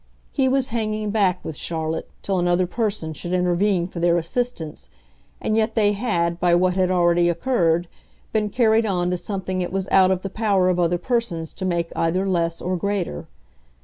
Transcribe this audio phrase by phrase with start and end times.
[0.31, 4.89] He was hanging back, with Charlotte, till another person should intervene for their assistance,
[5.39, 7.87] and yet they had, by what had already occurred,
[8.33, 11.65] been carried on to something it was out of the power of other persons to
[11.65, 13.27] make either less or greater.